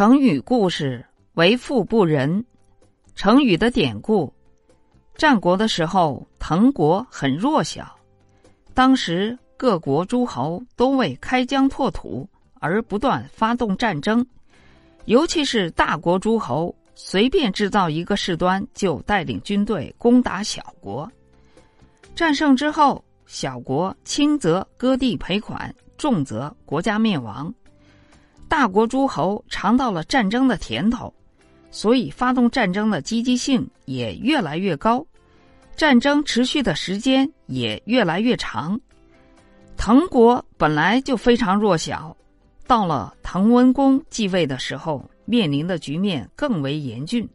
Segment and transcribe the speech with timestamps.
[0.00, 1.04] 成语故事
[1.36, 2.42] “为富不仁”。
[3.14, 4.32] 成语的典故：
[5.14, 7.94] 战国的时候，滕国很弱小，
[8.72, 12.26] 当时各国诸侯都为开疆拓土
[12.60, 14.26] 而不断发动战争，
[15.04, 21.06] 尤其是大国诸侯，随便制造一个事端就带领军队攻打小国。
[22.14, 27.54] 战胜之后，小国轻则割地赔款，重则国家灭亡。
[28.50, 31.14] 大国诸侯尝到了战争的甜头，
[31.70, 35.06] 所以发动战争的积极性也越来越高，
[35.76, 38.78] 战争持续的时间也越来越长。
[39.76, 42.14] 滕国本来就非常弱小，
[42.66, 47.26] 到了滕文公继位的时候，面临的局面更为严峻。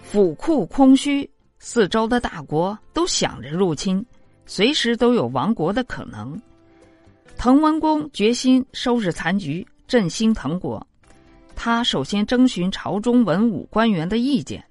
[0.00, 4.04] 府库空虚，四周的大国都想着入侵，
[4.46, 6.40] 随时都有亡国的可能。
[7.36, 9.64] 滕文公决心收拾残局。
[9.90, 10.86] 振兴滕国，
[11.56, 14.64] 他首先征询朝中文武官员的意见，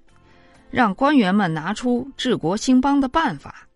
[0.70, 3.68] 让官员们拿出治国兴邦的办法。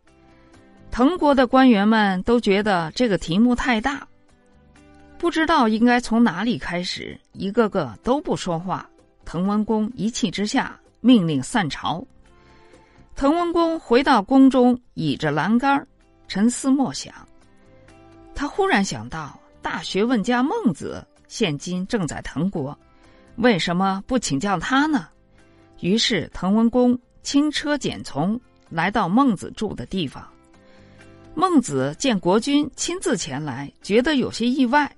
[0.91, 4.09] 滕国的官员们都觉得这个题目太大，
[5.19, 8.89] 不知道应该从哪里开始，一个个都不说话。
[9.27, 12.03] 滕文公一气之下命令散朝。
[13.15, 15.87] 滕文公回到宫中，倚着栏杆
[16.27, 17.12] 沉思默想。
[18.34, 21.06] 他忽然想到，大学问家孟子。
[21.27, 22.78] 现今正在滕国，
[23.36, 25.08] 为什么不请教他呢？
[25.81, 30.27] 于是滕文公轻车简从，来到孟子住的地方。
[31.34, 34.91] 孟子见国君亲自前来，觉得有些意外。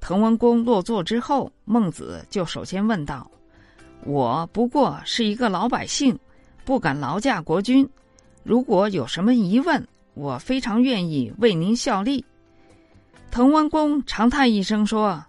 [0.00, 3.30] 滕文公落座之后，孟子就首先问道
[4.06, 6.18] ：“我不过是一个老百姓，
[6.64, 7.86] 不敢劳驾国君。
[8.42, 12.24] 如果有什么疑问，我非常愿意为您效力。”
[13.30, 15.22] 滕文公长叹一声说。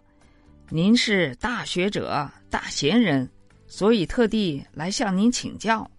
[0.71, 3.27] 您是大学者、大贤人，
[3.65, 5.89] 所以特地来向您请教。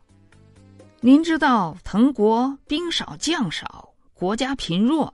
[1.01, 5.13] 您知道滕国兵少将少，国家贫弱，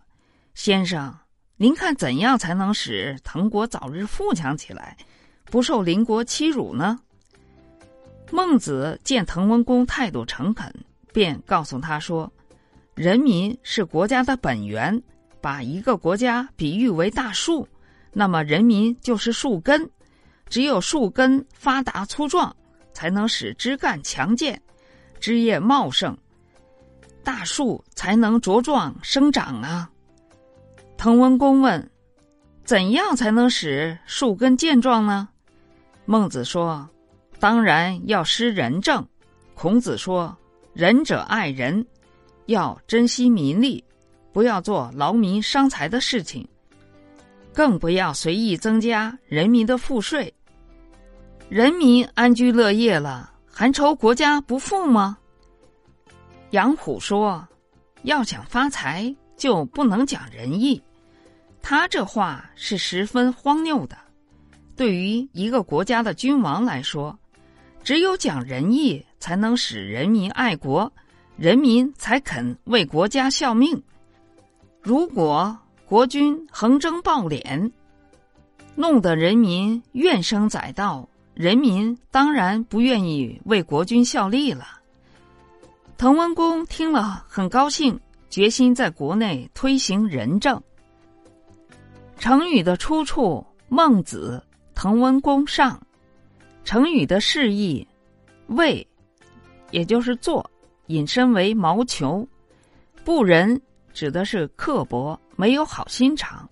[0.52, 1.16] 先生，
[1.56, 4.94] 您看怎样才能使滕国早日富强起来，
[5.46, 7.00] 不受邻国欺辱呢？
[8.30, 10.70] 孟子见滕文公态度诚恳，
[11.14, 12.30] 便告诉他说
[12.94, 15.02] ：“人民是国家的本源，
[15.40, 17.66] 把一个国家比喻为大树。”
[18.18, 19.90] 那么，人民就是树根，
[20.48, 22.56] 只有树根发达粗壮，
[22.94, 24.58] 才能使枝干强健，
[25.20, 26.16] 枝叶茂盛，
[27.22, 29.90] 大树才能茁壮生长啊。
[30.96, 31.90] 滕文公问
[32.64, 35.28] ：“怎样才能使树根健壮呢？”
[36.06, 36.88] 孟子说
[37.38, 39.06] ：“当然要施仁政。”
[39.52, 40.34] 孔子说
[40.72, 41.86] ：“仁者爱人，
[42.46, 43.84] 要珍惜民力，
[44.32, 46.48] 不要做劳民伤财的事情。”
[47.56, 50.30] 更不要随意增加人民的赋税，
[51.48, 55.16] 人民安居乐业了，还愁国家不富吗？
[56.50, 57.48] 杨虎说
[58.04, 60.78] ：“要想发财，就不能讲仁义。”
[61.62, 63.96] 他这话是十分荒谬的。
[64.76, 67.18] 对于一个国家的君王来说，
[67.82, 70.92] 只有讲仁义，才能使人民爱国，
[71.38, 73.82] 人民才肯为国家效命。
[74.82, 75.58] 如果，
[75.88, 77.70] 国君横征暴敛，
[78.74, 84.66] 弄得人民怨声载道，人民当然不愿意为国君效力了。
[85.96, 87.98] 滕文公听了很高兴，
[88.28, 90.60] 决心在国内推行仁政。
[92.18, 94.42] 成语的出处：孟子
[94.74, 95.70] 《滕文公上》。
[96.64, 97.86] 成语的释义：
[98.48, 98.84] 为，
[99.70, 100.50] 也就是做，
[100.88, 102.26] 引申为谋求；
[103.04, 103.60] 不仁，
[103.96, 105.18] 指的是刻薄。
[105.38, 106.48] 没有好心肠，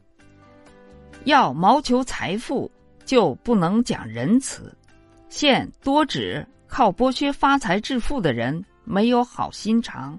[1.25, 2.71] 要谋求财富
[3.06, 4.71] 就不能讲仁慈，
[5.31, 10.19] 现多指靠剥削发财致富的人没有好心肠。